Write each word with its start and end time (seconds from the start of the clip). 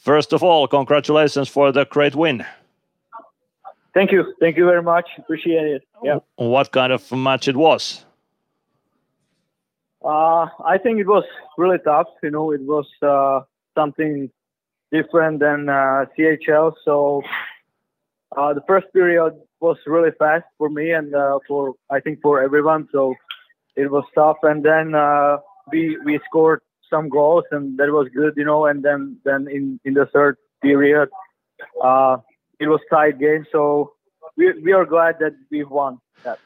First 0.00 0.32
of 0.32 0.42
all, 0.42 0.66
congratulations 0.66 1.48
for 1.48 1.72
the 1.72 1.84
great 1.84 2.14
win. 2.14 2.44
Thank 3.92 4.12
you. 4.12 4.34
Thank 4.40 4.56
you 4.56 4.64
very 4.64 4.82
much. 4.82 5.06
Appreciate 5.18 5.66
it. 5.66 5.82
Yeah. 6.02 6.20
What 6.36 6.72
kind 6.72 6.90
of 6.90 7.12
match 7.12 7.48
it 7.48 7.56
was? 7.56 8.04
Uh, 10.02 10.46
I 10.64 10.78
think 10.82 11.00
it 11.00 11.06
was 11.06 11.24
really 11.58 11.78
tough. 11.84 12.06
You 12.22 12.30
know, 12.30 12.50
it 12.50 12.62
was 12.62 12.86
uh, 13.02 13.40
something 13.74 14.30
different 14.90 15.40
than 15.40 15.68
uh, 15.68 16.06
CHL. 16.18 16.72
So 16.82 17.22
uh, 18.36 18.54
the 18.54 18.62
first 18.66 18.86
period 18.94 19.34
was 19.60 19.76
really 19.86 20.12
fast 20.18 20.46
for 20.56 20.70
me 20.70 20.92
and 20.92 21.14
uh, 21.14 21.40
for 21.46 21.74
I 21.90 22.00
think 22.00 22.22
for 22.22 22.42
everyone. 22.42 22.88
So 22.90 23.14
it 23.76 23.90
was 23.90 24.04
tough, 24.14 24.38
and 24.42 24.64
then 24.64 24.94
uh, 24.94 25.38
we 25.70 25.98
we 26.06 26.18
scored 26.26 26.62
some 26.90 27.08
goals, 27.08 27.44
and 27.50 27.78
that 27.78 27.90
was 27.90 28.08
good. 28.14 28.34
You 28.36 28.44
know, 28.44 28.66
and 28.66 28.82
then 28.82 29.16
then 29.24 29.46
in 29.48 29.80
in 29.84 29.94
the 29.94 30.06
third 30.06 30.36
period, 30.60 31.08
uh, 31.82 32.18
it 32.58 32.68
was 32.68 32.80
tight 32.90 33.18
game. 33.18 33.46
So 33.50 33.94
we 34.36 34.52
we 34.62 34.72
are 34.72 34.84
glad 34.84 35.18
that 35.20 35.34
we 35.50 35.64
won 35.64 35.98
that. 36.24 36.38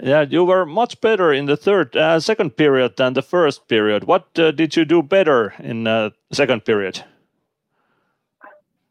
Yeah, 0.00 0.22
you 0.28 0.44
were 0.44 0.66
much 0.66 1.00
better 1.00 1.32
in 1.32 1.46
the 1.46 1.56
third, 1.56 1.96
uh, 1.96 2.20
second 2.20 2.50
period 2.56 2.96
than 2.98 3.14
the 3.14 3.22
first 3.22 3.66
period. 3.66 4.04
What 4.04 4.38
uh, 4.38 4.50
did 4.50 4.76
you 4.76 4.84
do 4.84 5.02
better 5.02 5.54
in 5.58 5.86
uh, 5.86 6.10
second 6.32 6.66
period? 6.66 7.02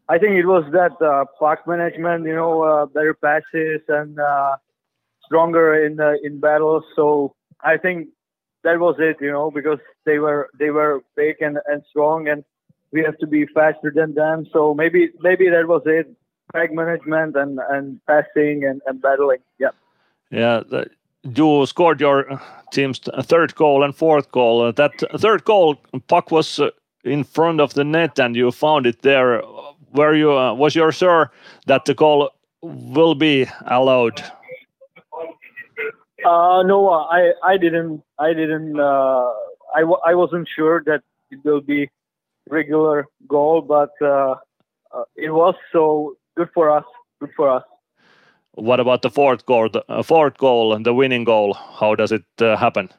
I 0.09 0.17
think 0.17 0.33
it 0.33 0.45
was 0.45 0.63
that 0.71 0.99
uh, 1.05 1.25
puck 1.39 1.67
management, 1.67 2.25
you 2.25 2.35
know, 2.35 2.63
uh, 2.63 2.85
better 2.85 3.13
passes 3.13 3.81
and 3.87 4.19
uh, 4.19 4.57
stronger 5.25 5.85
in 5.85 5.99
uh, 5.99 6.13
in 6.23 6.39
battles. 6.39 6.83
So 6.95 7.35
I 7.61 7.77
think 7.77 8.09
that 8.65 8.79
was 8.79 8.95
it, 8.99 9.17
you 9.21 9.31
know, 9.31 9.49
because 9.51 9.79
they 10.05 10.19
were 10.19 10.49
they 10.59 10.71
were 10.71 11.03
big 11.15 11.37
and, 11.39 11.57
and 11.67 11.83
strong, 11.89 12.27
and 12.27 12.43
we 12.91 13.01
have 13.03 13.17
to 13.19 13.27
be 13.27 13.45
faster 13.45 13.91
than 13.95 14.13
them. 14.15 14.45
So 14.51 14.73
maybe 14.73 15.11
maybe 15.21 15.49
that 15.49 15.67
was 15.67 15.83
it, 15.85 16.07
puck 16.51 16.71
management 16.73 17.35
and 17.35 17.59
and 17.69 17.99
passing 18.05 18.65
and, 18.65 18.81
and 18.85 19.01
battling. 19.01 19.39
Yeah. 19.59 19.69
Yeah, 20.31 20.63
the, 20.67 20.87
you 21.23 21.65
scored 21.65 22.01
your 22.01 22.41
team's 22.71 22.99
third 23.21 23.55
goal 23.55 23.83
and 23.83 23.95
fourth 23.95 24.31
goal. 24.31 24.61
Uh, 24.61 24.71
that 24.71 24.91
third 25.17 25.45
goal, 25.45 25.75
puck 26.07 26.31
was 26.31 26.59
uh, 26.59 26.71
in 27.03 27.23
front 27.23 27.61
of 27.61 27.73
the 27.75 27.83
net, 27.83 28.19
and 28.19 28.35
you 28.35 28.51
found 28.51 28.85
it 28.85 29.01
there. 29.03 29.41
Were 29.93 30.15
you 30.15 30.31
uh, 30.37 30.53
was 30.53 30.75
you 30.75 30.91
sure 30.91 31.31
that 31.67 31.85
the 31.85 31.93
goal 31.93 32.31
will 32.61 33.15
be 33.15 33.47
allowed? 33.67 34.23
Uh, 36.25 36.63
no, 36.63 36.89
I 36.89 37.33
I 37.43 37.57
didn't 37.57 38.01
I 38.17 38.33
didn't 38.33 38.79
uh, 38.79 39.29
I 39.75 39.81
w- 39.81 40.01
I 40.03 40.15
wasn't 40.15 40.47
sure 40.55 40.81
that 40.85 41.03
it 41.29 41.39
will 41.43 41.61
be 41.61 41.89
regular 42.49 43.05
goal, 43.27 43.61
but 43.61 43.91
uh, 44.01 44.35
uh, 44.91 45.03
it 45.15 45.29
was 45.29 45.55
so 45.71 46.17
good 46.35 46.49
for 46.53 46.71
us. 46.71 46.85
Good 47.19 47.29
for 47.35 47.49
us. 47.49 47.63
What 48.53 48.79
about 48.79 49.03
the 49.03 49.11
fourth 49.11 49.45
goal? 49.45 49.69
The 49.69 49.83
uh, 49.87 50.01
fourth 50.01 50.37
goal 50.37 50.73
and 50.73 50.85
the 50.85 50.93
winning 50.93 51.25
goal. 51.25 51.53
How 51.53 51.93
does 51.93 52.11
it 52.11 52.25
uh, 52.41 52.55
happen? 52.57 52.89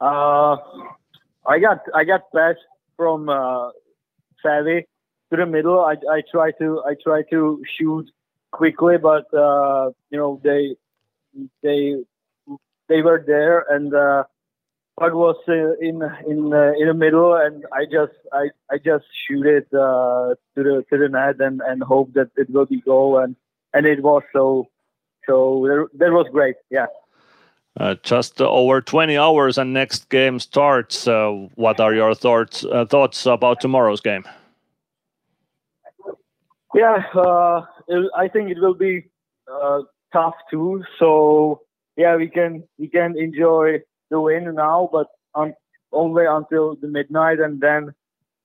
Uh, 0.00 0.56
I 1.46 1.58
got 1.60 1.78
I 1.94 2.04
got 2.04 2.22
passed 2.34 2.66
from 2.96 3.28
uh, 3.28 3.70
Savvy 4.42 4.86
to 5.30 5.36
the 5.36 5.46
middle. 5.46 5.80
I 5.84 5.94
I 6.10 6.22
try 6.30 6.50
to 6.58 6.82
I 6.84 6.96
try 7.04 7.22
to 7.30 7.62
shoot 7.78 8.10
quickly, 8.50 8.98
but 8.98 9.32
uh, 9.32 9.90
you 10.10 10.18
know 10.18 10.40
they 10.42 10.76
they 11.62 11.96
they 12.88 13.02
were 13.02 13.22
there 13.26 13.64
and 13.68 13.94
uh, 13.94 14.24
was 15.00 15.36
uh, 15.48 15.72
in 15.80 16.02
in 16.26 16.52
uh, 16.52 16.72
in 16.78 16.88
the 16.88 16.94
middle, 16.94 17.34
and 17.34 17.64
I 17.72 17.84
just 17.84 18.14
I 18.32 18.50
I 18.70 18.78
just 18.78 19.04
shoot 19.26 19.46
it 19.46 19.68
uh, 19.72 20.34
to 20.54 20.62
the 20.62 20.84
to 20.90 20.98
the 20.98 21.08
net 21.08 21.40
and 21.40 21.60
and 21.60 21.82
hope 21.82 22.12
that 22.14 22.30
it 22.36 22.50
will 22.50 22.66
be 22.66 22.80
goal 22.80 23.18
and 23.18 23.36
and 23.74 23.86
it 23.86 24.02
was 24.02 24.22
so 24.32 24.68
so 25.26 25.64
that, 25.66 25.98
that 25.98 26.12
was 26.12 26.26
great. 26.32 26.56
Yeah. 26.70 26.86
Uh, 27.78 27.94
just 28.02 28.40
over 28.40 28.80
20 28.80 29.16
hours 29.16 29.56
and 29.56 29.72
next 29.72 30.08
game 30.08 30.40
starts. 30.40 31.06
Uh, 31.06 31.46
what 31.54 31.78
are 31.78 31.94
your 31.94 32.12
thoughts 32.12 32.64
uh, 32.64 32.84
thoughts 32.84 33.24
about 33.24 33.60
tomorrow's 33.60 34.00
game? 34.00 34.24
Yeah, 36.74 37.04
uh, 37.14 37.64
it, 37.86 38.10
I 38.16 38.26
think 38.28 38.50
it 38.50 38.58
will 38.58 38.74
be 38.74 39.08
uh, 39.50 39.82
tough 40.12 40.34
too. 40.50 40.84
So 40.98 41.62
yeah, 41.96 42.16
we 42.16 42.28
can 42.28 42.64
we 42.78 42.88
can 42.88 43.18
enjoy 43.18 43.80
the 44.10 44.20
win 44.20 44.54
now, 44.54 44.88
but 44.92 45.08
on, 45.34 45.54
only 45.92 46.24
until 46.26 46.76
the 46.76 46.88
midnight 46.88 47.40
and 47.40 47.60
then 47.60 47.94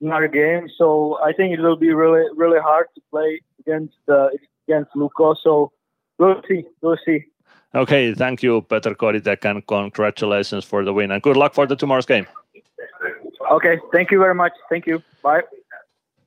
another 0.02 0.28
game. 0.28 0.69
So 0.78 1.19
I 1.23 1.34
think 1.34 1.53
it 1.53 1.62
will 1.62 1.75
be 1.75 1.94
really 1.94 2.25
really 2.35 2.59
hard 2.59 2.88
to 2.96 3.02
play 3.12 3.41
against 3.59 3.96
uh, 4.09 4.29
against 4.68 4.91
Lukko. 4.96 5.35
So 5.41 5.72
we'll 6.18 6.41
see, 6.47 6.63
we'll 6.81 6.97
see. 7.06 7.25
Okay, 7.75 8.13
thank 8.13 8.44
you, 8.44 8.62
Peter 8.62 8.94
Kodytek, 8.94 9.44
and 9.50 9.66
congratulations 9.66 10.63
for 10.63 10.85
the 10.85 10.94
win, 10.94 11.09
and 11.09 11.23
good 11.23 11.38
luck 11.38 11.56
for 11.56 11.66
the 11.66 11.75
tomorrow's 11.75 12.06
game. 12.06 12.28
Okay, 13.52 13.79
thank 13.91 14.12
you 14.12 14.19
very 14.19 14.35
much. 14.35 14.53
Thank 14.69 14.85
you. 14.85 15.02
Bye. 15.23 15.41